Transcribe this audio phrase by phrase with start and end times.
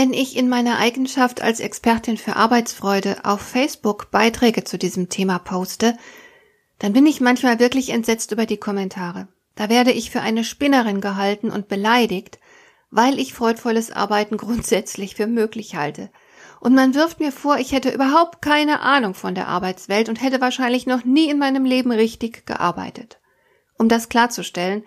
[0.00, 5.38] Wenn ich in meiner Eigenschaft als Expertin für Arbeitsfreude auf Facebook Beiträge zu diesem Thema
[5.38, 5.94] poste,
[6.78, 9.28] dann bin ich manchmal wirklich entsetzt über die Kommentare.
[9.56, 12.38] Da werde ich für eine Spinnerin gehalten und beleidigt,
[12.90, 16.08] weil ich freudvolles Arbeiten grundsätzlich für möglich halte.
[16.60, 20.40] Und man wirft mir vor, ich hätte überhaupt keine Ahnung von der Arbeitswelt und hätte
[20.40, 23.20] wahrscheinlich noch nie in meinem Leben richtig gearbeitet.
[23.76, 24.82] Um das klarzustellen,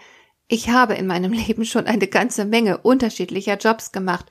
[0.47, 4.25] ich habe in meinem Leben schon eine ganze Menge unterschiedlicher Jobs gemacht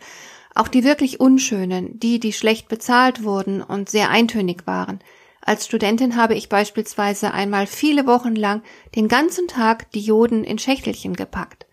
[0.55, 5.01] auch die wirklich unschönen, die, die schlecht bezahlt wurden und sehr eintönig waren.
[5.41, 8.63] Als Studentin habe ich beispielsweise einmal viele Wochen lang
[8.95, 11.67] den ganzen Tag Dioden in Schächtelchen gepackt.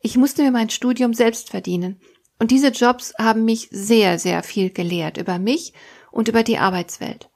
[0.00, 2.00] Ich musste mir mein Studium selbst verdienen.
[2.38, 5.74] Und diese Jobs haben mich sehr, sehr viel gelehrt über mich
[6.10, 7.28] und über die Arbeitswelt.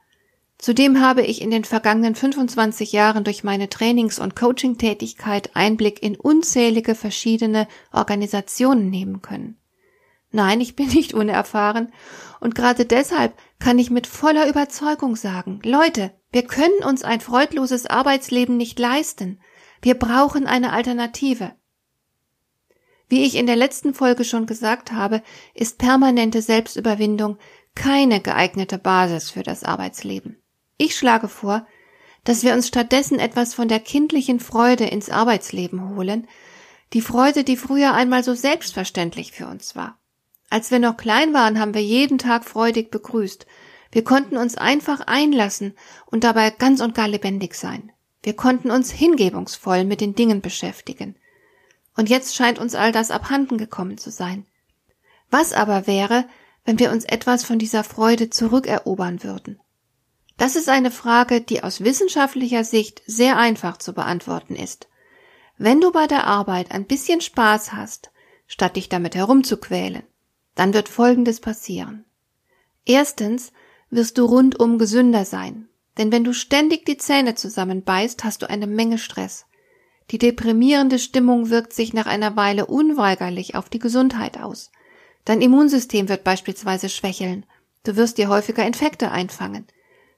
[0.59, 6.17] Zudem habe ich in den vergangenen 25 Jahren durch meine Trainings- und Coaching-Tätigkeit Einblick in
[6.17, 9.59] unzählige verschiedene Organisationen nehmen können.
[10.37, 11.91] Nein, ich bin nicht unerfahren.
[12.41, 17.87] Und gerade deshalb kann ich mit voller Überzeugung sagen, Leute, wir können uns ein freudloses
[17.87, 19.41] Arbeitsleben nicht leisten.
[19.81, 21.53] Wir brauchen eine Alternative.
[23.09, 25.23] Wie ich in der letzten Folge schon gesagt habe,
[25.55, 27.39] ist permanente Selbstüberwindung
[27.75, 30.43] keine geeignete Basis für das Arbeitsleben.
[30.77, 31.67] Ich schlage vor,
[32.25, 36.29] dass wir uns stattdessen etwas von der kindlichen Freude ins Arbeitsleben holen,
[36.93, 39.99] die Freude, die früher einmal so selbstverständlich für uns war.
[40.49, 43.47] Als wir noch klein waren, haben wir jeden Tag freudig begrüßt.
[43.91, 45.75] Wir konnten uns einfach einlassen
[46.07, 47.93] und dabei ganz und gar lebendig sein.
[48.23, 51.17] Wir konnten uns hingebungsvoll mit den Dingen beschäftigen.
[51.97, 54.47] Und jetzt scheint uns all das abhanden gekommen zu sein.
[55.31, 56.27] Was aber wäre,
[56.65, 59.61] wenn wir uns etwas von dieser Freude zurückerobern würden?
[60.37, 64.89] Das ist eine Frage, die aus wissenschaftlicher Sicht sehr einfach zu beantworten ist.
[65.57, 68.11] Wenn du bei der Arbeit ein bisschen Spaß hast,
[68.47, 70.03] statt dich damit herumzuquälen,
[70.57, 72.05] dann wird Folgendes passieren.
[72.85, 73.53] Erstens
[73.91, 75.69] wirst du rundum gesünder sein,
[75.99, 79.47] denn wenn du ständig die Zähne zusammenbeißt, hast du eine Menge Stress.
[80.11, 84.71] Die deprimierende Stimmung wirkt sich nach einer Weile unweigerlich auf die Gesundheit aus.
[85.25, 87.45] Dein Immunsystem wird beispielsweise schwächeln.
[87.83, 89.67] Du wirst dir häufiger Infekte einfangen.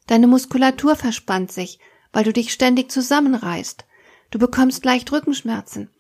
[0.07, 1.79] Deine Muskulatur verspannt sich,
[2.13, 3.85] weil du dich ständig zusammenreißt.
[4.31, 5.91] Du bekommst leicht Rückenschmerzen.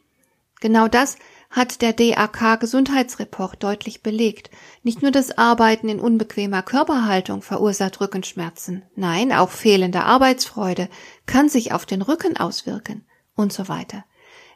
[0.60, 1.16] Genau das
[1.50, 4.50] hat der DAK Gesundheitsreport deutlich belegt.
[4.82, 10.88] Nicht nur das Arbeiten in unbequemer Körperhaltung verursacht Rückenschmerzen, nein, auch fehlende Arbeitsfreude
[11.26, 14.04] kann sich auf den Rücken auswirken und so weiter.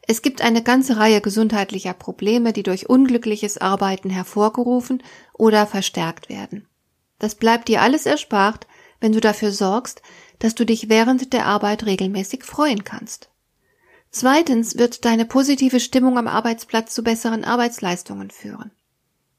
[0.07, 5.03] Es gibt eine ganze Reihe gesundheitlicher Probleme, die durch unglückliches Arbeiten hervorgerufen
[5.33, 6.69] oder verstärkt werden.
[7.19, 8.67] Das bleibt dir alles erspart,
[9.01, 10.03] wenn du dafür sorgst,
[10.41, 13.32] dass du dich während der Arbeit regelmäßig freuen kannst.
[14.15, 18.71] Zweitens wird deine positive Stimmung am Arbeitsplatz zu besseren Arbeitsleistungen führen.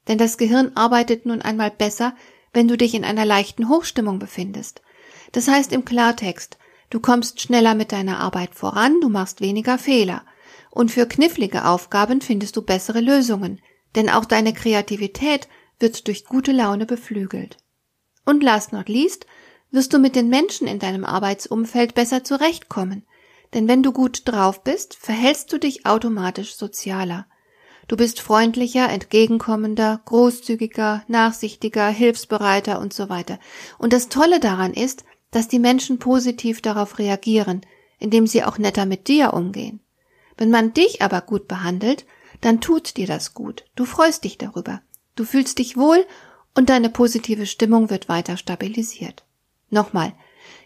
[0.08, 2.16] Denn das Gehirn arbeitet nun einmal besser,
[2.52, 4.82] wenn du dich in einer leichten Hochstimmung befindest.
[5.30, 6.58] Das heißt im Klartext,
[6.90, 10.24] du kommst schneller mit deiner Arbeit voran, du machst weniger Fehler.
[10.72, 13.60] Und für knifflige Aufgaben findest du bessere Lösungen,
[13.94, 15.48] denn auch deine Kreativität
[15.78, 17.58] wird durch gute Laune beflügelt.
[18.24, 19.26] Und last not least,
[19.70, 23.06] wirst du mit den Menschen in deinem Arbeitsumfeld besser zurechtkommen,
[23.54, 27.26] denn wenn du gut drauf bist, verhältst du dich automatisch sozialer.
[27.86, 33.38] Du bist freundlicher, entgegenkommender, großzügiger, nachsichtiger, hilfsbereiter und so weiter.
[33.78, 37.60] Und das Tolle daran ist, dass die Menschen positiv darauf reagieren,
[37.98, 39.80] indem sie auch netter mit dir umgehen.
[40.36, 42.06] Wenn man dich aber gut behandelt,
[42.40, 43.64] dann tut dir das gut.
[43.76, 44.80] Du freust dich darüber.
[45.16, 46.04] Du fühlst dich wohl
[46.54, 49.24] und deine positive Stimmung wird weiter stabilisiert.
[49.70, 50.12] Nochmal,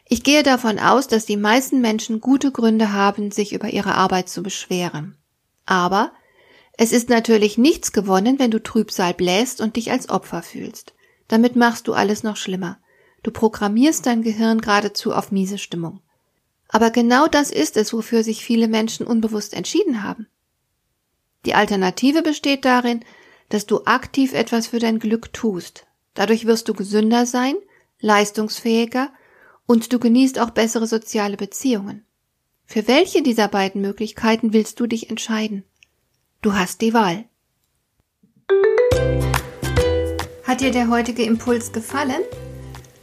[0.09, 4.29] ich gehe davon aus, dass die meisten Menschen gute Gründe haben, sich über ihre Arbeit
[4.29, 5.17] zu beschweren.
[5.67, 6.13] Aber
[6.79, 10.95] es ist natürlich nichts gewonnen, wenn du Trübsal bläst und dich als Opfer fühlst.
[11.27, 12.79] Damit machst du alles noch schlimmer.
[13.23, 16.01] Du programmierst dein Gehirn geradezu auf miese Stimmung.
[16.69, 20.27] Aber genau das ist es, wofür sich viele Menschen unbewusst entschieden haben.
[21.45, 23.05] Die Alternative besteht darin,
[23.49, 25.87] dass du aktiv etwas für dein Glück tust.
[26.15, 27.57] Dadurch wirst du gesünder sein,
[28.01, 29.11] leistungsfähiger
[29.69, 32.05] und du genießt auch bessere soziale Beziehungen.
[32.65, 35.65] Für welche dieser beiden Möglichkeiten willst du dich entscheiden?
[36.41, 37.27] Du hast die Wahl.
[40.45, 42.23] Hat dir der heutige Impuls gefallen?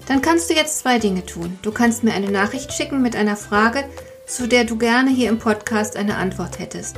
[0.08, 1.60] Dann kannst du jetzt zwei Dinge tun.
[1.62, 3.88] Du kannst mir eine Nachricht schicken mit einer Frage,
[4.26, 6.98] zu der du gerne hier im Podcast eine Antwort hättest.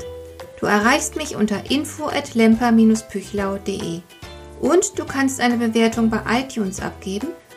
[0.61, 3.99] Du erreichst mich unter info@lemper-püchlau.de.
[4.61, 7.27] Und du kannst eine Bewertung bei iTunes abgeben,